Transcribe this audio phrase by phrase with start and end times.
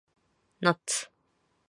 [0.61, 1.11] ナッツ